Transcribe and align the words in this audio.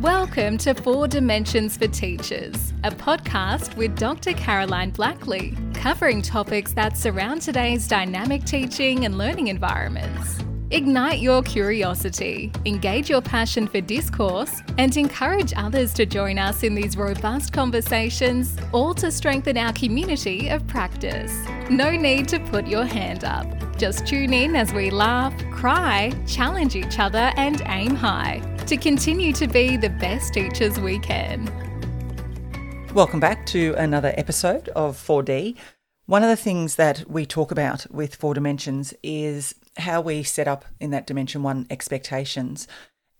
Welcome 0.00 0.58
to 0.58 0.74
Four 0.74 1.08
Dimensions 1.08 1.76
for 1.76 1.88
Teachers, 1.88 2.72
a 2.84 2.90
podcast 2.92 3.76
with 3.76 3.98
Dr. 3.98 4.32
Caroline 4.32 4.92
Blackley, 4.92 5.56
covering 5.74 6.22
topics 6.22 6.72
that 6.74 6.96
surround 6.96 7.42
today's 7.42 7.88
dynamic 7.88 8.44
teaching 8.44 9.06
and 9.06 9.18
learning 9.18 9.48
environments. 9.48 10.38
Ignite 10.70 11.18
your 11.18 11.42
curiosity, 11.42 12.52
engage 12.64 13.10
your 13.10 13.20
passion 13.20 13.66
for 13.66 13.80
discourse, 13.80 14.62
and 14.78 14.96
encourage 14.96 15.52
others 15.56 15.92
to 15.94 16.06
join 16.06 16.38
us 16.38 16.62
in 16.62 16.76
these 16.76 16.96
robust 16.96 17.52
conversations, 17.52 18.56
all 18.70 18.94
to 18.94 19.10
strengthen 19.10 19.58
our 19.58 19.72
community 19.72 20.46
of 20.46 20.64
practice. 20.68 21.36
No 21.70 21.90
need 21.90 22.28
to 22.28 22.38
put 22.38 22.68
your 22.68 22.84
hand 22.84 23.24
up. 23.24 23.48
Just 23.76 24.06
tune 24.06 24.32
in 24.32 24.54
as 24.54 24.72
we 24.72 24.90
laugh, 24.90 25.34
cry, 25.50 26.12
challenge 26.24 26.76
each 26.76 27.00
other, 27.00 27.32
and 27.36 27.62
aim 27.66 27.96
high 27.96 28.40
to 28.68 28.76
continue 28.76 29.32
to 29.32 29.46
be 29.46 29.78
the 29.78 29.88
best 29.88 30.34
teachers 30.34 30.78
we 30.78 30.98
can. 30.98 31.46
Welcome 32.92 33.18
back 33.18 33.46
to 33.46 33.72
another 33.78 34.12
episode 34.18 34.68
of 34.76 34.94
4D. 34.94 35.56
One 36.04 36.22
of 36.22 36.28
the 36.28 36.36
things 36.36 36.76
that 36.76 37.02
we 37.08 37.24
talk 37.24 37.50
about 37.50 37.86
with 37.90 38.16
Four 38.16 38.34
Dimensions 38.34 38.92
is 39.02 39.54
how 39.78 40.02
we 40.02 40.22
set 40.22 40.46
up 40.46 40.66
in 40.80 40.90
that 40.90 41.06
Dimension 41.06 41.42
1 41.42 41.68
expectations. 41.70 42.68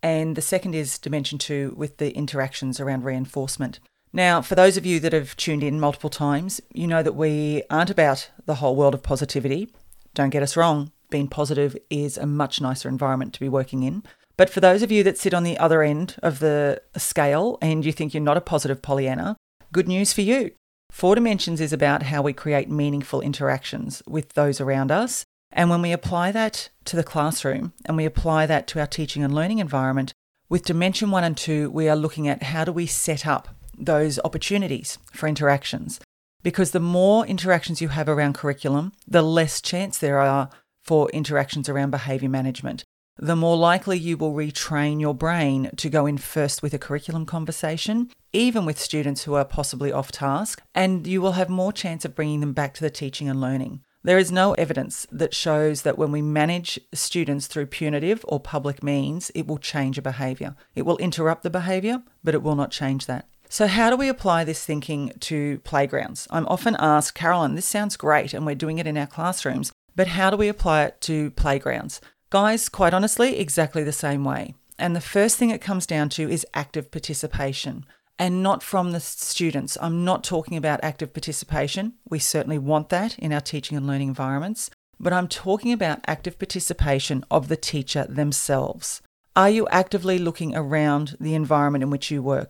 And 0.03 0.35
the 0.35 0.41
second 0.43 0.75
is 0.75 0.99
Dimension 0.99 1.39
2 1.39 1.73
with 1.75 1.97
the 1.97 2.15
interactions 2.15 2.79
around 2.79 3.03
reinforcement. 3.03 3.79
Now, 4.13 4.43
for 4.43 4.53
those 4.53 4.77
of 4.77 4.85
you 4.85 4.99
that 4.99 5.13
have 5.13 5.35
tuned 5.35 5.63
in 5.63 5.79
multiple 5.79 6.11
times, 6.11 6.61
you 6.75 6.85
know 6.85 7.01
that 7.01 7.15
we 7.15 7.63
aren't 7.71 7.89
about 7.89 8.29
the 8.45 8.55
whole 8.55 8.75
world 8.75 8.93
of 8.93 9.01
positivity. 9.01 9.73
Don't 10.13 10.29
get 10.29 10.43
us 10.43 10.55
wrong, 10.55 10.91
being 11.09 11.27
positive 11.27 11.75
is 11.89 12.19
a 12.19 12.27
much 12.27 12.61
nicer 12.61 12.87
environment 12.87 13.33
to 13.33 13.39
be 13.39 13.49
working 13.49 13.81
in. 13.81 14.03
But 14.39 14.49
for 14.49 14.61
those 14.61 14.83
of 14.83 14.89
you 14.89 15.03
that 15.03 15.17
sit 15.17 15.33
on 15.33 15.43
the 15.43 15.57
other 15.57 15.83
end 15.83 16.15
of 16.23 16.39
the 16.39 16.81
scale 16.95 17.57
and 17.61 17.83
you 17.83 17.91
think 17.91 18.13
you're 18.13 18.23
not 18.23 18.37
a 18.37 18.41
positive 18.41 18.81
Pollyanna, 18.81 19.35
good 19.73 19.85
news 19.85 20.13
for 20.13 20.21
you. 20.21 20.51
Four 20.91 21.15
Dimensions 21.15 21.59
is 21.59 21.73
about 21.73 22.03
how 22.03 22.21
we 22.21 22.31
create 22.31 22.69
meaningful 22.69 23.19
interactions 23.19 24.01
with 24.07 24.31
those 24.35 24.61
around 24.61 24.93
us. 24.93 25.25
And 25.51 25.69
when 25.69 25.81
we 25.81 25.91
apply 25.91 26.31
that 26.31 26.69
to 26.85 26.95
the 26.95 27.03
classroom 27.03 27.73
and 27.83 27.97
we 27.97 28.05
apply 28.05 28.45
that 28.45 28.65
to 28.67 28.79
our 28.79 28.87
teaching 28.87 29.25
and 29.25 29.35
learning 29.35 29.59
environment, 29.59 30.13
with 30.47 30.63
Dimension 30.63 31.11
1 31.11 31.21
and 31.25 31.35
2, 31.35 31.69
we 31.71 31.89
are 31.89 31.97
looking 31.97 32.29
at 32.29 32.43
how 32.43 32.63
do 32.63 32.71
we 32.71 32.85
set 32.85 33.27
up 33.27 33.49
those 33.77 34.19
opportunities 34.23 34.99
for 35.11 35.27
interactions. 35.27 35.99
Because 36.43 36.71
the 36.71 36.79
more 36.79 37.25
interactions 37.25 37.81
you 37.81 37.89
have 37.89 38.07
around 38.07 38.35
curriculum, 38.35 38.93
the 39.05 39.21
less 39.21 39.59
chance 39.59 39.97
there 39.97 40.19
are 40.19 40.49
for 40.81 41.09
interactions 41.09 41.67
around 41.67 41.91
behaviour 41.91 42.29
management. 42.29 42.85
The 43.21 43.35
more 43.35 43.57
likely 43.57 43.97
you 43.97 44.15
will 44.15 44.31
retrain 44.31 45.01
your 45.01 45.13
brain 45.13 45.71
to 45.75 45.89
go 45.89 46.05
in 46.05 46.17
first 46.17 46.63
with 46.63 46.73
a 46.73 46.79
curriculum 46.79 47.25
conversation, 47.25 48.09
even 48.31 48.65
with 48.65 48.79
students 48.79 49.23
who 49.23 49.33
are 49.33 49.43
possibly 49.43 49.91
off 49.91 50.09
task, 50.09 50.61
and 50.73 51.05
you 51.05 51.19
will 51.19 51.33
have 51.33 51.49
more 51.49 51.73
chance 51.73 52.05
of 52.05 52.15
bringing 52.15 52.39
them 52.39 52.53
back 52.53 52.73
to 52.75 52.81
the 52.81 52.89
teaching 52.89 53.27
and 53.27 53.41
learning. 53.41 53.81
There 54.03 54.17
is 54.17 54.31
no 54.31 54.53
evidence 54.53 55.05
that 55.11 55.35
shows 55.35 55.81
that 55.81 55.97
when 55.97 56.13
we 56.13 56.21
manage 56.21 56.79
students 56.93 57.47
through 57.47 57.65
punitive 57.65 58.23
or 58.25 58.39
public 58.39 58.81
means, 58.81 59.31
it 59.35 59.47
will 59.47 59.57
change 59.57 59.97
a 59.97 60.01
behaviour. 60.01 60.55
It 60.73 60.83
will 60.83 60.97
interrupt 60.97 61.43
the 61.43 61.49
behaviour, 61.49 62.01
but 62.23 62.35
it 62.35 62.41
will 62.41 62.55
not 62.55 62.71
change 62.71 63.05
that. 63.07 63.27
So, 63.49 63.67
how 63.67 63.89
do 63.89 63.97
we 63.97 64.07
apply 64.07 64.45
this 64.45 64.63
thinking 64.63 65.11
to 65.19 65.59
playgrounds? 65.65 66.25
I'm 66.31 66.47
often 66.47 66.77
asked, 66.79 67.15
Caroline, 67.15 67.55
this 67.55 67.65
sounds 67.65 67.97
great 67.97 68.33
and 68.33 68.45
we're 68.45 68.55
doing 68.55 68.77
it 68.77 68.87
in 68.87 68.95
our 68.95 69.07
classrooms, 69.07 69.73
but 69.93 70.07
how 70.07 70.29
do 70.29 70.37
we 70.37 70.47
apply 70.47 70.85
it 70.85 71.01
to 71.01 71.31
playgrounds? 71.31 71.99
Guys, 72.31 72.69
quite 72.69 72.93
honestly, 72.93 73.39
exactly 73.39 73.83
the 73.83 73.91
same 73.91 74.23
way. 74.23 74.53
And 74.77 74.95
the 74.95 75.01
first 75.01 75.37
thing 75.37 75.49
it 75.49 75.61
comes 75.61 75.87
down 75.87 76.09
to 76.09 76.29
is 76.29 76.45
active 76.53 76.91
participation 76.91 77.87
and 78.19 78.43
not 78.43 78.61
from 78.61 78.91
the 78.91 78.99
students. 78.99 79.79
I'm 79.81 80.05
not 80.05 80.23
talking 80.23 80.55
about 80.55 80.79
active 80.83 81.11
participation. 81.11 81.93
We 82.07 82.19
certainly 82.19 82.59
want 82.59 82.89
that 82.89 83.17
in 83.17 83.33
our 83.33 83.41
teaching 83.41 83.77
and 83.77 83.87
learning 83.87 84.09
environments, 84.09 84.69
but 84.99 85.11
I'm 85.11 85.27
talking 85.27 85.73
about 85.73 86.01
active 86.05 86.37
participation 86.37 87.25
of 87.31 87.47
the 87.47 87.57
teacher 87.57 88.05
themselves. 88.07 89.01
Are 89.35 89.49
you 89.49 89.67
actively 89.69 90.19
looking 90.19 90.55
around 90.55 91.17
the 91.19 91.33
environment 91.33 91.81
in 91.83 91.89
which 91.89 92.11
you 92.11 92.21
work? 92.21 92.49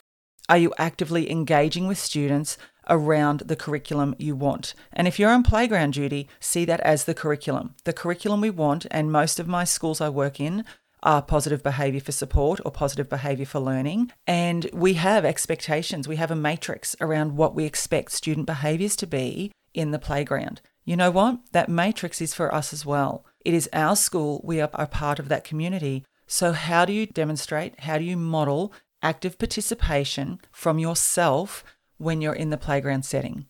Are 0.49 0.57
you 0.57 0.73
actively 0.77 1.31
engaging 1.31 1.87
with 1.87 1.97
students 1.99 2.57
around 2.89 3.41
the 3.41 3.55
curriculum 3.55 4.15
you 4.17 4.35
want? 4.35 4.73
And 4.91 5.07
if 5.07 5.19
you're 5.19 5.31
on 5.31 5.43
playground 5.43 5.93
duty, 5.93 6.27
see 6.39 6.65
that 6.65 6.79
as 6.81 7.05
the 7.05 7.13
curriculum. 7.13 7.75
The 7.83 7.93
curriculum 7.93 8.41
we 8.41 8.49
want, 8.49 8.85
and 8.91 9.11
most 9.11 9.39
of 9.39 9.47
my 9.47 9.63
schools 9.63 10.01
I 10.01 10.09
work 10.09 10.39
in 10.39 10.65
are 11.03 11.21
positive 11.21 11.63
behaviour 11.63 12.01
for 12.01 12.11
support 12.11 12.59
or 12.65 12.71
positive 12.71 13.09
behaviour 13.09 13.45
for 13.45 13.59
learning. 13.59 14.11
And 14.27 14.69
we 14.73 14.95
have 14.95 15.25
expectations, 15.25 16.07
we 16.07 16.17
have 16.17 16.31
a 16.31 16.35
matrix 16.35 16.95
around 16.99 17.37
what 17.37 17.55
we 17.55 17.65
expect 17.65 18.11
student 18.11 18.45
behaviours 18.45 18.95
to 18.97 19.07
be 19.07 19.51
in 19.73 19.91
the 19.91 19.99
playground. 19.99 20.61
You 20.83 20.97
know 20.97 21.11
what? 21.11 21.39
That 21.51 21.69
matrix 21.69 22.21
is 22.21 22.33
for 22.33 22.53
us 22.53 22.73
as 22.73 22.85
well. 22.85 23.25
It 23.45 23.53
is 23.53 23.69
our 23.71 23.95
school, 23.95 24.41
we 24.43 24.59
are 24.59 24.69
a 24.73 24.87
part 24.87 25.19
of 25.19 25.29
that 25.29 25.43
community. 25.43 26.05
So, 26.27 26.51
how 26.51 26.85
do 26.85 26.93
you 26.93 27.05
demonstrate, 27.05 27.81
how 27.81 27.97
do 27.97 28.03
you 28.03 28.17
model 28.17 28.73
active 29.01 29.37
participation 29.37 30.39
from 30.51 30.77
yourself 30.79 31.63
when 31.99 32.21
you're 32.21 32.33
in 32.33 32.49
the 32.49 32.57
playground 32.57 33.05
setting. 33.05 33.45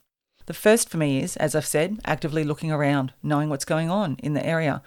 The 0.45 0.53
first 0.53 0.89
for 0.89 0.97
me 0.97 1.21
is, 1.21 1.37
as 1.37 1.55
I've 1.55 1.65
said, 1.65 1.99
actively 2.03 2.43
looking 2.43 2.71
around, 2.71 3.13
knowing 3.23 3.49
what's 3.49 3.65
going 3.65 3.89
on 3.89 4.17
in 4.21 4.33
the 4.33 4.45
area. 4.45 4.81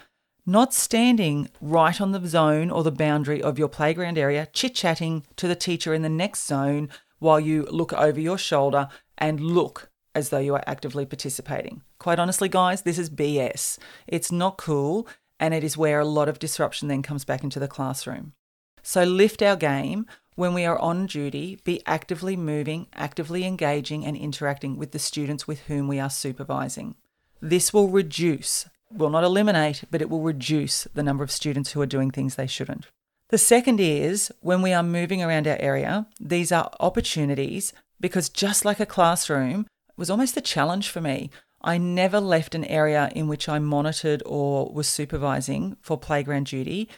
Not 0.44 0.74
standing 0.74 1.48
right 1.60 2.00
on 2.00 2.10
the 2.10 2.26
zone 2.26 2.68
or 2.68 2.82
the 2.82 2.90
boundary 2.90 3.40
of 3.40 3.58
your 3.60 3.68
playground 3.68 4.18
area, 4.18 4.48
chit 4.52 4.74
chatting 4.74 5.24
to 5.36 5.46
the 5.46 5.54
teacher 5.54 5.94
in 5.94 6.02
the 6.02 6.08
next 6.08 6.46
zone 6.46 6.88
while 7.20 7.38
you 7.38 7.62
look 7.70 7.92
over 7.92 8.20
your 8.20 8.36
shoulder 8.36 8.88
and 9.16 9.38
look 9.38 9.88
as 10.14 10.30
though 10.30 10.38
you 10.38 10.54
are 10.54 10.64
actively 10.66 11.06
participating. 11.06 11.82
Quite 11.98 12.18
honestly, 12.18 12.48
guys, 12.48 12.82
this 12.82 12.98
is 12.98 13.08
BS. 13.08 13.78
It's 14.08 14.32
not 14.32 14.58
cool, 14.58 15.06
and 15.38 15.54
it 15.54 15.62
is 15.62 15.76
where 15.76 16.00
a 16.00 16.04
lot 16.04 16.28
of 16.28 16.40
disruption 16.40 16.88
then 16.88 17.02
comes 17.02 17.24
back 17.24 17.44
into 17.44 17.60
the 17.60 17.68
classroom. 17.68 18.32
So 18.82 19.04
lift 19.04 19.42
our 19.42 19.56
game 19.56 20.06
when 20.34 20.54
we 20.54 20.64
are 20.64 20.78
on 20.78 21.06
duty, 21.06 21.58
be 21.64 21.82
actively 21.86 22.36
moving, 22.36 22.86
actively 22.94 23.44
engaging, 23.44 24.04
and 24.04 24.16
interacting 24.16 24.76
with 24.76 24.92
the 24.92 24.98
students 24.98 25.46
with 25.46 25.60
whom 25.62 25.88
we 25.88 26.00
are 26.00 26.10
supervising. 26.10 26.96
This 27.40 27.72
will 27.72 27.88
reduce, 27.88 28.66
will 28.90 29.10
not 29.10 29.24
eliminate, 29.24 29.84
but 29.90 30.00
it 30.00 30.08
will 30.08 30.22
reduce 30.22 30.84
the 30.94 31.02
number 31.02 31.22
of 31.22 31.30
students 31.30 31.72
who 31.72 31.80
are 31.80 31.86
doing 31.86 32.10
things 32.10 32.34
they 32.34 32.46
shouldn't. 32.46 32.86
The 33.28 33.38
second 33.38 33.80
is 33.80 34.32
when 34.40 34.62
we 34.62 34.72
are 34.72 34.82
moving 34.82 35.22
around 35.22 35.46
our 35.46 35.56
area, 35.58 36.06
these 36.20 36.52
are 36.52 36.70
opportunities 36.80 37.72
because 38.00 38.28
just 38.28 38.64
like 38.64 38.80
a 38.80 38.86
classroom, 38.86 39.66
it 39.88 39.96
was 39.96 40.10
almost 40.10 40.36
a 40.36 40.42
challenge 40.42 40.88
for 40.88 41.00
me. 41.00 41.30
I 41.62 41.78
never 41.78 42.20
left 42.20 42.54
an 42.54 42.64
area 42.64 43.10
in 43.14 43.28
which 43.28 43.48
I 43.48 43.58
monitored 43.58 44.22
or 44.26 44.70
was 44.72 44.88
supervising 44.88 45.76
for 45.80 45.96
playground 45.96 46.46
duty 46.46 46.88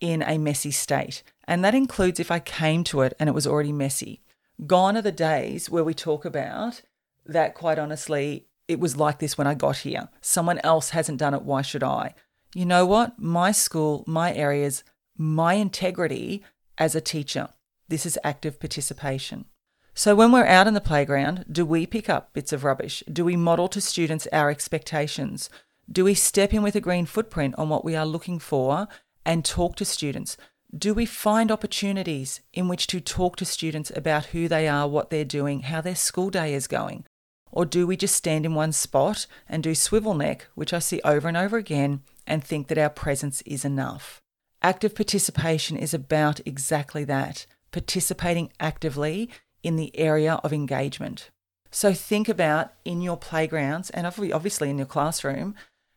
in 0.00 0.22
a 0.22 0.38
messy 0.38 0.70
state. 0.70 1.22
And 1.44 1.64
that 1.64 1.74
includes 1.74 2.20
if 2.20 2.30
I 2.30 2.38
came 2.38 2.84
to 2.84 3.02
it 3.02 3.14
and 3.18 3.28
it 3.28 3.34
was 3.34 3.46
already 3.46 3.72
messy. 3.72 4.22
Gone 4.66 4.96
are 4.96 5.02
the 5.02 5.12
days 5.12 5.70
where 5.70 5.84
we 5.84 5.94
talk 5.94 6.24
about 6.24 6.82
that, 7.26 7.54
quite 7.54 7.78
honestly, 7.78 8.46
it 8.68 8.80
was 8.80 8.96
like 8.96 9.18
this 9.18 9.36
when 9.36 9.46
I 9.46 9.54
got 9.54 9.78
here. 9.78 10.08
Someone 10.20 10.58
else 10.60 10.90
hasn't 10.90 11.18
done 11.18 11.34
it. 11.34 11.42
Why 11.42 11.62
should 11.62 11.82
I? 11.82 12.14
You 12.54 12.66
know 12.66 12.86
what? 12.86 13.18
My 13.18 13.52
school, 13.52 14.04
my 14.06 14.32
areas, 14.34 14.84
my 15.16 15.54
integrity 15.54 16.44
as 16.78 16.94
a 16.94 17.00
teacher. 17.00 17.48
This 17.88 18.06
is 18.06 18.18
active 18.22 18.60
participation. 18.60 19.46
So, 19.92 20.14
when 20.14 20.30
we're 20.30 20.46
out 20.46 20.68
in 20.68 20.74
the 20.74 20.80
playground, 20.80 21.44
do 21.50 21.66
we 21.66 21.84
pick 21.84 22.08
up 22.08 22.32
bits 22.32 22.52
of 22.52 22.62
rubbish? 22.62 23.02
Do 23.12 23.24
we 23.24 23.36
model 23.36 23.68
to 23.68 23.80
students 23.80 24.28
our 24.32 24.50
expectations? 24.50 25.50
Do 25.90 26.04
we 26.04 26.14
step 26.14 26.54
in 26.54 26.62
with 26.62 26.76
a 26.76 26.80
green 26.80 27.06
footprint 27.06 27.56
on 27.58 27.68
what 27.68 27.84
we 27.84 27.96
are 27.96 28.06
looking 28.06 28.38
for 28.38 28.86
and 29.24 29.44
talk 29.44 29.76
to 29.76 29.84
students? 29.84 30.36
Do 30.76 30.94
we 30.94 31.06
find 31.06 31.50
opportunities 31.50 32.40
in 32.52 32.68
which 32.68 32.86
to 32.88 33.00
talk 33.00 33.36
to 33.36 33.44
students 33.44 33.90
about 33.94 34.26
who 34.26 34.46
they 34.46 34.68
are, 34.68 34.86
what 34.86 35.10
they're 35.10 35.24
doing, 35.24 35.60
how 35.60 35.80
their 35.80 35.96
school 35.96 36.30
day 36.30 36.54
is 36.54 36.66
going? 36.66 37.04
Or 37.50 37.64
do 37.64 37.86
we 37.86 37.96
just 37.96 38.14
stand 38.14 38.46
in 38.46 38.54
one 38.54 38.72
spot 38.72 39.26
and 39.48 39.62
do 39.62 39.74
swivel 39.74 40.14
neck, 40.14 40.46
which 40.54 40.72
I 40.72 40.78
see 40.78 41.00
over 41.04 41.26
and 41.26 41.36
over 41.36 41.56
again, 41.56 42.02
and 42.26 42.44
think 42.44 42.68
that 42.68 42.78
our 42.78 42.90
presence 42.90 43.42
is 43.42 43.64
enough? 43.64 44.20
Active 44.62 44.94
participation 44.94 45.76
is 45.76 45.92
about 45.92 46.40
exactly 46.46 47.02
that 47.04 47.46
participating 47.72 48.50
actively 48.58 49.30
in 49.62 49.76
the 49.76 49.96
area 49.98 50.34
of 50.42 50.52
engagement. 50.52 51.30
So 51.70 51.92
think 51.92 52.28
about 52.28 52.72
in 52.84 53.00
your 53.00 53.16
playgrounds 53.16 53.90
and 53.90 54.06
obviously 54.06 54.70
in 54.70 54.78
your 54.78 54.86
classroom 54.86 55.54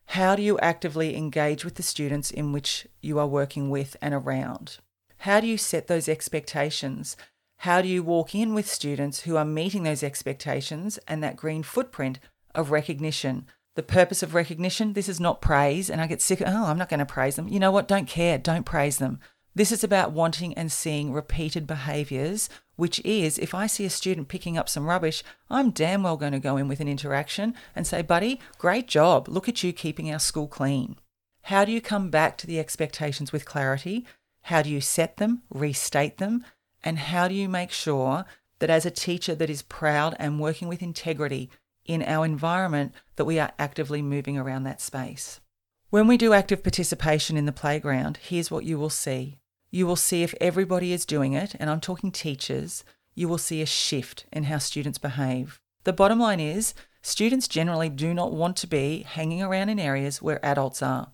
how 0.07 0.35
do 0.35 0.41
you 0.41 0.59
actively 0.59 1.15
engage 1.15 1.65
with 1.65 1.75
the 1.75 1.83
students 1.83 2.29
in 2.31 2.51
which 2.51 2.87
you 3.01 3.19
are 3.19 3.27
working 3.27 3.69
with 3.69 3.95
and 4.01 4.13
around? 4.13 4.77
How 5.17 5.39
do 5.39 5.47
you 5.47 5.57
set 5.57 5.87
those 5.87 6.09
expectations? 6.09 7.15
How 7.57 7.81
do 7.81 7.87
you 7.87 8.03
walk 8.03 8.35
in 8.35 8.53
with 8.53 8.69
students 8.69 9.21
who 9.21 9.37
are 9.37 9.45
meeting 9.45 9.83
those 9.83 10.03
expectations 10.03 10.99
and 11.07 11.23
that 11.23 11.37
green 11.37 11.63
footprint 11.63 12.19
of 12.53 12.71
recognition? 12.71 13.47
The 13.75 13.83
purpose 13.83 14.21
of 14.21 14.35
recognition, 14.35 14.93
this 14.93 15.09
is 15.09 15.19
not 15.19 15.41
praise, 15.41 15.89
and 15.89 15.99
I 15.99 16.07
get 16.07 16.21
sick 16.21 16.43
oh, 16.45 16.65
I'm 16.65 16.77
not 16.77 16.89
going 16.89 16.99
to 16.99 17.05
praise 17.05 17.37
them. 17.37 17.47
You 17.47 17.59
know 17.59 17.71
what? 17.71 17.87
Don't 17.87 18.07
care. 18.07 18.37
Don't 18.37 18.65
praise 18.65 18.97
them. 18.97 19.19
This 19.55 19.71
is 19.71 19.83
about 19.83 20.11
wanting 20.11 20.53
and 20.55 20.71
seeing 20.71 21.13
repeated 21.13 21.65
behaviours, 21.65 22.49
which 22.75 22.99
is 23.05 23.37
if 23.37 23.53
I 23.53 23.67
see 23.67 23.85
a 23.85 23.89
student 23.89 24.27
picking 24.27 24.57
up 24.57 24.67
some 24.67 24.87
rubbish, 24.87 25.23
I'm 25.49 25.71
damn 25.71 26.03
well 26.03 26.17
going 26.17 26.31
to 26.31 26.39
go 26.39 26.57
in 26.57 26.67
with 26.67 26.79
an 26.79 26.87
interaction 26.87 27.53
and 27.75 27.85
say, 27.85 28.01
buddy, 28.01 28.39
great 28.57 28.87
job. 28.87 29.27
Look 29.27 29.47
at 29.47 29.63
you 29.63 29.73
keeping 29.73 30.11
our 30.11 30.19
school 30.19 30.47
clean. 30.47 30.97
How 31.43 31.65
do 31.65 31.71
you 31.71 31.81
come 31.81 32.09
back 32.09 32.37
to 32.37 32.47
the 32.47 32.59
expectations 32.59 33.31
with 33.31 33.45
clarity? 33.45 34.05
How 34.43 34.61
do 34.61 34.69
you 34.69 34.81
set 34.81 35.17
them, 35.17 35.43
restate 35.49 36.17
them? 36.17 36.43
And 36.83 36.99
how 36.99 37.27
do 37.27 37.33
you 37.33 37.47
make 37.47 37.71
sure 37.71 38.25
that 38.59 38.69
as 38.69 38.85
a 38.85 38.91
teacher 38.91 39.35
that 39.35 39.49
is 39.49 39.61
proud 39.61 40.15
and 40.19 40.39
working 40.39 40.67
with 40.67 40.81
integrity 40.81 41.49
in 41.85 42.01
our 42.01 42.25
environment, 42.25 42.93
that 43.17 43.25
we 43.25 43.39
are 43.39 43.51
actively 43.59 44.01
moving 44.01 44.37
around 44.37 44.63
that 44.63 44.81
space? 44.81 45.41
When 45.89 46.07
we 46.07 46.17
do 46.17 46.33
active 46.33 46.63
participation 46.63 47.37
in 47.37 47.45
the 47.45 47.51
playground, 47.51 48.17
here's 48.17 48.49
what 48.49 48.63
you 48.65 48.79
will 48.79 48.89
see 48.89 49.37
you 49.73 49.87
will 49.87 49.95
see 49.95 50.21
if 50.21 50.35
everybody 50.39 50.93
is 50.93 51.03
doing 51.03 51.33
it, 51.33 51.55
and 51.59 51.67
I'm 51.67 51.79
talking 51.79 52.11
teachers, 52.11 52.83
you 53.15 53.27
will 53.27 53.39
see 53.39 53.59
a 53.59 53.65
shift 53.65 54.25
in 54.31 54.43
how 54.43 54.59
students 54.59 54.99
behave. 54.99 55.59
The 55.83 55.91
bottom 55.91 56.19
line 56.19 56.39
is, 56.39 56.75
students 57.01 57.47
generally 57.47 57.89
do 57.89 58.13
not 58.13 58.31
want 58.31 58.55
to 58.57 58.67
be 58.67 59.01
hanging 59.01 59.41
around 59.41 59.69
in 59.69 59.79
areas 59.79 60.21
where 60.21 60.45
adults 60.45 60.83
are. 60.83 61.11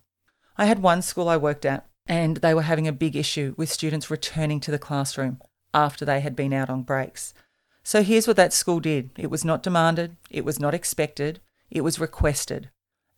I 0.57 0.65
had 0.65 0.81
one 0.81 1.01
school 1.01 1.29
I 1.29 1.37
worked 1.37 1.63
at, 1.63 1.87
and 2.05 2.37
they 2.37 2.53
were 2.53 2.63
having 2.63 2.85
a 2.85 2.91
big 2.91 3.15
issue 3.15 3.55
with 3.55 3.71
students 3.71 4.11
returning 4.11 4.59
to 4.59 4.71
the 4.71 4.77
classroom 4.77 5.39
after 5.73 6.03
they 6.03 6.19
had 6.19 6.35
been 6.35 6.51
out 6.51 6.69
on 6.69 6.83
breaks. 6.83 7.33
So 7.81 8.03
here's 8.03 8.27
what 8.27 8.35
that 8.35 8.51
school 8.51 8.81
did 8.81 9.11
it 9.15 9.31
was 9.31 9.45
not 9.45 9.63
demanded, 9.63 10.17
it 10.29 10.43
was 10.43 10.59
not 10.59 10.73
expected, 10.73 11.39
it 11.71 11.79
was 11.79 11.97
requested. 11.97 12.71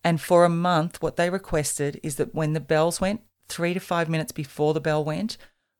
And 0.04 0.20
for 0.20 0.44
a 0.44 0.48
month, 0.48 1.02
what 1.02 1.16
they 1.16 1.30
requested 1.30 1.98
is 2.04 2.14
that 2.14 2.32
when 2.32 2.52
the 2.52 2.60
bells 2.60 3.00
went, 3.00 3.22
three 3.52 3.74
to 3.74 3.80
five 3.80 4.08
minutes 4.08 4.32
before 4.32 4.72
the 4.72 4.80
bell 4.80 5.04
went, 5.04 5.36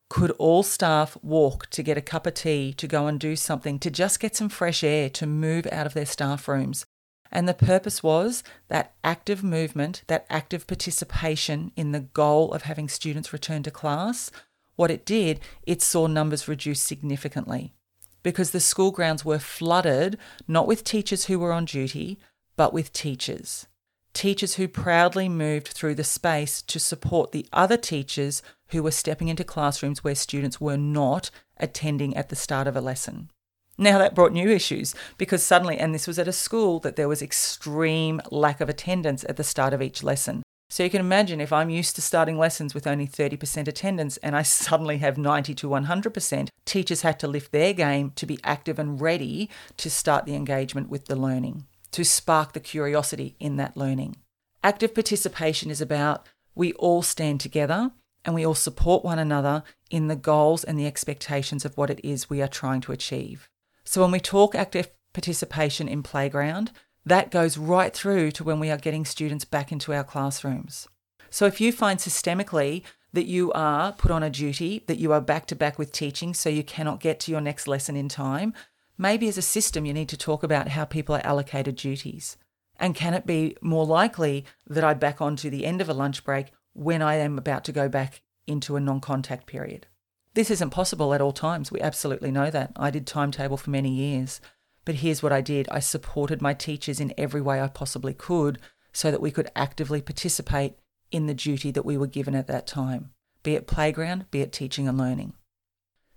could 0.09 0.31
all 0.31 0.61
staff 0.61 1.17
walk 1.23 1.67
to 1.71 1.81
get 1.81 1.97
a 1.97 2.01
cup 2.01 2.27
of 2.27 2.35
tea, 2.35 2.71
to 2.73 2.87
go 2.87 3.07
and 3.07 3.19
do 3.19 3.35
something, 3.35 3.79
to 3.79 3.89
just 3.89 4.19
get 4.19 4.35
some 4.35 4.47
fresh 4.47 4.83
air, 4.83 5.09
to 5.09 5.25
move 5.25 5.67
out 5.71 5.87
of 5.87 5.95
their 5.95 6.05
staff 6.05 6.47
rooms? 6.47 6.85
And 7.31 7.49
the 7.49 7.55
purpose 7.55 8.03
was 8.03 8.43
that 8.67 8.93
active 9.03 9.43
movement, 9.43 10.03
that 10.05 10.27
active 10.29 10.67
participation 10.67 11.71
in 11.75 11.91
the 11.91 12.01
goal 12.01 12.53
of 12.53 12.61
having 12.61 12.87
students 12.87 13.33
return 13.33 13.63
to 13.63 13.71
class. 13.71 14.29
What 14.75 14.91
it 14.91 15.03
did, 15.03 15.39
it 15.63 15.81
saw 15.81 16.05
numbers 16.05 16.47
reduce 16.47 16.79
significantly 16.79 17.73
because 18.21 18.51
the 18.51 18.59
school 18.59 18.91
grounds 18.91 19.25
were 19.25 19.39
flooded 19.39 20.17
not 20.47 20.67
with 20.67 20.83
teachers 20.83 21.25
who 21.25 21.39
were 21.39 21.51
on 21.51 21.65
duty, 21.65 22.19
but 22.55 22.71
with 22.71 22.93
teachers 22.93 23.65
teachers 24.13 24.55
who 24.55 24.67
proudly 24.67 25.27
moved 25.27 25.67
through 25.67 25.95
the 25.95 26.03
space 26.03 26.61
to 26.61 26.79
support 26.79 27.31
the 27.31 27.47
other 27.51 27.77
teachers 27.77 28.41
who 28.67 28.83
were 28.83 28.91
stepping 28.91 29.27
into 29.27 29.43
classrooms 29.43 30.03
where 30.03 30.15
students 30.15 30.61
were 30.61 30.77
not 30.77 31.29
attending 31.57 32.15
at 32.15 32.29
the 32.29 32.35
start 32.35 32.67
of 32.67 32.75
a 32.75 32.81
lesson. 32.81 33.29
Now, 33.77 33.97
that 33.97 34.13
brought 34.13 34.33
new 34.33 34.49
issues 34.49 34.93
because 35.17 35.41
suddenly, 35.43 35.79
and 35.79 35.95
this 35.95 36.07
was 36.07 36.19
at 36.19 36.27
a 36.27 36.33
school, 36.33 36.79
that 36.81 36.95
there 36.95 37.07
was 37.07 37.23
extreme 37.23 38.21
lack 38.31 38.61
of 38.61 38.69
attendance 38.69 39.25
at 39.27 39.37
the 39.37 39.43
start 39.43 39.73
of 39.73 39.81
each 39.81 40.03
lesson. 40.03 40.43
So 40.69 40.83
you 40.83 40.89
can 40.89 41.01
imagine 41.01 41.41
if 41.41 41.51
I'm 41.51 41.69
used 41.69 41.95
to 41.95 42.01
starting 42.01 42.37
lessons 42.37 42.73
with 42.73 42.87
only 42.87 43.07
30% 43.07 43.67
attendance 43.67 44.17
and 44.17 44.35
I 44.35 44.41
suddenly 44.43 44.99
have 44.99 45.17
90 45.17 45.55
to 45.55 45.69
100%, 45.69 46.49
teachers 46.65 47.01
had 47.01 47.19
to 47.19 47.27
lift 47.27 47.51
their 47.51 47.73
game 47.73 48.11
to 48.15 48.25
be 48.25 48.39
active 48.43 48.77
and 48.77 49.01
ready 49.01 49.49
to 49.77 49.89
start 49.89 50.25
the 50.25 50.35
engagement 50.35 50.89
with 50.89 51.05
the 51.05 51.15
learning 51.15 51.65
to 51.93 52.03
spark 52.03 52.53
the 52.53 52.59
curiosity 52.59 53.35
in 53.39 53.57
that 53.57 53.77
learning. 53.77 54.17
Active 54.63 54.93
participation 54.93 55.71
is 55.71 55.81
about 55.81 56.25
we 56.55 56.73
all 56.73 57.01
stand 57.01 57.39
together 57.39 57.91
and 58.25 58.35
we 58.35 58.45
all 58.45 58.53
support 58.53 59.03
one 59.03 59.19
another 59.19 59.63
in 59.89 60.07
the 60.07 60.15
goals 60.15 60.63
and 60.63 60.77
the 60.79 60.87
expectations 60.87 61.65
of 61.65 61.75
what 61.77 61.89
it 61.89 61.99
is 62.03 62.29
we 62.29 62.41
are 62.41 62.47
trying 62.47 62.81
to 62.81 62.91
achieve. 62.91 63.49
So 63.83 64.01
when 64.01 64.11
we 64.11 64.19
talk 64.19 64.55
active 64.55 64.91
participation 65.13 65.87
in 65.87 66.03
playground, 66.03 66.71
that 67.05 67.31
goes 67.31 67.57
right 67.57 67.93
through 67.93 68.31
to 68.31 68.43
when 68.43 68.59
we 68.59 68.69
are 68.69 68.77
getting 68.77 69.05
students 69.05 69.45
back 69.45 69.71
into 69.71 69.93
our 69.93 70.03
classrooms. 70.03 70.87
So 71.29 71.45
if 71.45 71.59
you 71.59 71.71
find 71.71 71.99
systemically 71.99 72.83
that 73.11 73.25
you 73.25 73.51
are 73.51 73.91
put 73.91 74.11
on 74.11 74.23
a 74.23 74.29
duty, 74.29 74.83
that 74.87 74.97
you 74.97 75.11
are 75.11 75.21
back 75.21 75.45
to 75.47 75.55
back 75.55 75.77
with 75.77 75.91
teaching, 75.91 76.33
so 76.33 76.49
you 76.49 76.63
cannot 76.63 76.99
get 76.99 77.19
to 77.21 77.31
your 77.31 77.41
next 77.41 77.67
lesson 77.67 77.95
in 77.95 78.07
time, 78.07 78.53
Maybe 78.97 79.27
as 79.27 79.37
a 79.37 79.41
system, 79.41 79.85
you 79.85 79.93
need 79.93 80.09
to 80.09 80.17
talk 80.17 80.43
about 80.43 80.69
how 80.69 80.85
people 80.85 81.15
are 81.15 81.25
allocated 81.25 81.75
duties. 81.75 82.37
And 82.79 82.95
can 82.95 83.13
it 83.13 83.25
be 83.25 83.57
more 83.61 83.85
likely 83.85 84.45
that 84.67 84.83
I 84.83 84.93
back 84.93 85.21
on 85.21 85.35
to 85.37 85.49
the 85.49 85.65
end 85.65 85.81
of 85.81 85.89
a 85.89 85.93
lunch 85.93 86.23
break 86.23 86.51
when 86.73 87.01
I 87.01 87.15
am 87.15 87.37
about 87.37 87.63
to 87.65 87.71
go 87.71 87.87
back 87.87 88.21
into 88.47 88.75
a 88.75 88.79
non 88.79 88.99
contact 88.99 89.47
period? 89.47 89.87
This 90.33 90.49
isn't 90.49 90.71
possible 90.71 91.13
at 91.13 91.21
all 91.21 91.31
times. 91.31 91.71
We 91.71 91.81
absolutely 91.81 92.31
know 92.31 92.49
that. 92.49 92.71
I 92.75 92.89
did 92.89 93.05
timetable 93.05 93.57
for 93.57 93.69
many 93.69 93.91
years. 93.91 94.41
But 94.85 94.95
here's 94.95 95.23
what 95.23 95.31
I 95.31 95.41
did 95.41 95.67
I 95.69 95.79
supported 95.79 96.41
my 96.41 96.53
teachers 96.53 96.99
in 96.99 97.13
every 97.17 97.41
way 97.41 97.61
I 97.61 97.67
possibly 97.67 98.13
could 98.13 98.59
so 98.91 99.11
that 99.11 99.21
we 99.21 99.31
could 99.31 99.49
actively 99.55 100.01
participate 100.01 100.75
in 101.11 101.27
the 101.27 101.33
duty 101.33 101.71
that 101.71 101.85
we 101.85 101.97
were 101.97 102.07
given 102.07 102.35
at 102.35 102.47
that 102.47 102.67
time, 102.67 103.11
be 103.43 103.55
it 103.55 103.67
playground, 103.67 104.25
be 104.31 104.41
it 104.41 104.51
teaching 104.51 104.87
and 104.87 104.97
learning. 104.97 105.33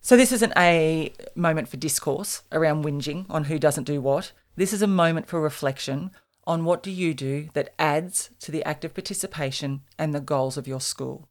So, 0.06 0.16
this 0.16 0.30
isn't 0.30 0.52
a 0.56 1.12
moment 1.34 1.68
for 1.68 1.78
discourse 1.78 2.42
around 2.52 2.84
whinging 2.84 3.26
on 3.28 3.42
who 3.42 3.58
doesn't 3.58 3.88
do 3.88 4.00
what. 4.00 4.30
This 4.54 4.72
is 4.72 4.80
a 4.80 4.86
moment 4.86 5.26
for 5.26 5.40
reflection 5.40 6.12
on 6.46 6.64
what 6.64 6.80
do 6.80 6.92
you 6.92 7.12
do 7.12 7.48
that 7.54 7.74
adds 7.76 8.30
to 8.38 8.52
the 8.52 8.62
active 8.62 8.94
participation 8.94 9.80
and 9.98 10.14
the 10.14 10.20
goals 10.20 10.56
of 10.56 10.68
your 10.68 10.80
school. 10.80 11.28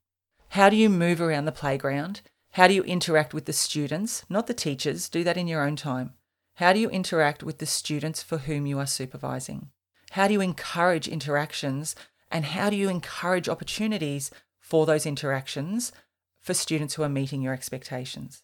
How 0.50 0.70
do 0.70 0.76
you 0.76 0.90
move 0.90 1.22
around 1.22 1.46
the 1.46 1.54
playground? 1.54 2.20
How 2.52 2.68
do 2.68 2.74
you 2.74 2.84
interact 2.84 3.34
with 3.34 3.46
the 3.46 3.54
students, 3.54 4.26
not 4.28 4.48
the 4.48 4.54
teachers? 4.54 5.08
Do 5.08 5.24
that 5.24 5.38
in 5.38 5.48
your 5.48 5.66
own 5.66 5.78
time. 5.78 6.12
How 6.56 6.74
do 6.74 6.80
you 6.82 6.90
interact 6.90 7.44
with 7.44 7.60
the 7.60 7.66
students 7.66 8.22
for 8.22 8.40
whom 8.40 8.66
you 8.66 8.78
are 8.80 8.86
supervising? 8.86 9.70
How 10.12 10.28
do 10.28 10.34
you 10.34 10.42
encourage 10.42 11.08
interactions? 11.08 11.96
And 12.30 12.44
how 12.44 12.70
do 12.70 12.76
you 12.76 12.90
encourage 12.90 13.48
opportunities 13.48 14.32
for 14.60 14.86
those 14.86 15.06
interactions 15.06 15.94
for 16.42 16.54
students 16.54 16.96
who 16.96 17.04
are 17.04 17.08
meeting 17.08 17.42
your 17.42 17.54
expectations? 17.54 18.42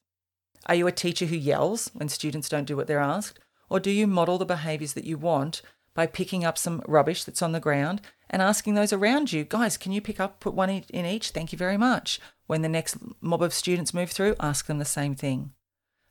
Are 0.68 0.76
you 0.76 0.88
a 0.88 0.92
teacher 0.92 1.26
who 1.26 1.36
yells 1.36 1.90
when 1.94 2.10
students 2.10 2.50
don't 2.50 2.66
do 2.66 2.76
what 2.76 2.88
they're 2.88 3.00
asked? 3.00 3.40
Or 3.70 3.80
do 3.80 3.90
you 3.90 4.06
model 4.06 4.38
the 4.38 4.46
behaviours 4.46 4.94
that 4.94 5.06
you 5.06 5.18
want 5.18 5.62
by 5.94 6.06
picking 6.06 6.46
up 6.46 6.58
some 6.58 6.82
rubbish 6.88 7.24
that's 7.24 7.42
on 7.42 7.52
the 7.52 7.60
ground 7.60 8.02
and 8.30 8.42
asking 8.42 8.76
those 8.76 8.94
around 8.94 9.34
you, 9.34 9.44
guys, 9.44 9.78
can 9.78 9.92
you 9.92 10.02
pick 10.02 10.20
up, 10.20 10.40
put 10.40 10.54
one 10.54 10.70
in 10.70 11.06
each? 11.06 11.32
Thank 11.32 11.52
you 11.52 11.58
very 11.58 11.78
much. 11.78 12.20
When 12.48 12.62
the 12.62 12.70
next 12.70 12.98
mob 13.22 13.42
of 13.42 13.54
students 13.54 13.94
move 13.94 14.12
through, 14.12 14.36
ask 14.40 14.68
them 14.68 14.78
the 14.78 14.86
same 14.86 15.16
thing. 15.16 15.52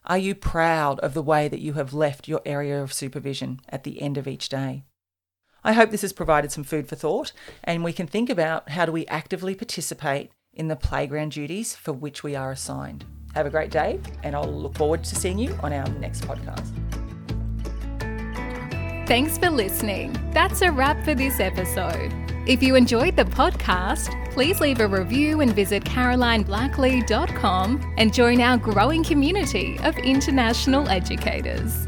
Are 0.06 0.18
you 0.18 0.34
proud 0.34 0.98
of 1.00 1.14
the 1.14 1.22
way 1.22 1.48
that 1.48 1.60
you 1.60 1.74
have 1.74 1.92
left 1.92 2.28
your 2.28 2.40
area 2.44 2.82
of 2.82 2.92
supervision 2.92 3.60
at 3.68 3.84
the 3.84 4.00
end 4.00 4.16
of 4.16 4.26
each 4.26 4.48
day? 4.48 4.84
I 5.62 5.74
hope 5.74 5.90
this 5.90 6.02
has 6.02 6.14
provided 6.14 6.50
some 6.50 6.64
food 6.64 6.88
for 6.88 6.96
thought 6.96 7.32
and 7.62 7.84
we 7.84 7.92
can 7.92 8.06
think 8.06 8.30
about 8.30 8.70
how 8.70 8.86
do 8.86 8.92
we 8.92 9.06
actively 9.06 9.54
participate 9.54 10.30
in 10.54 10.68
the 10.68 10.76
playground 10.76 11.32
duties 11.32 11.76
for 11.76 11.92
which 11.92 12.22
we 12.22 12.34
are 12.34 12.50
assigned. 12.50 13.04
Have 13.34 13.46
a 13.46 13.50
great 13.50 13.70
day, 13.70 14.00
and 14.22 14.34
I'll 14.34 14.52
look 14.52 14.76
forward 14.76 15.04
to 15.04 15.14
seeing 15.14 15.38
you 15.38 15.56
on 15.62 15.72
our 15.72 15.88
next 15.90 16.26
podcast. 16.26 16.66
Thanks 19.06 19.38
for 19.38 19.50
listening. 19.50 20.16
That's 20.32 20.62
a 20.62 20.70
wrap 20.70 21.04
for 21.04 21.14
this 21.14 21.40
episode. 21.40 22.12
If 22.46 22.62
you 22.62 22.74
enjoyed 22.74 23.16
the 23.16 23.24
podcast, 23.24 24.32
please 24.32 24.60
leave 24.60 24.80
a 24.80 24.88
review 24.88 25.40
and 25.40 25.54
visit 25.54 25.84
carolineblackley.com 25.84 27.94
and 27.98 28.14
join 28.14 28.40
our 28.40 28.56
growing 28.56 29.04
community 29.04 29.78
of 29.80 29.98
international 29.98 30.88
educators. 30.88 31.86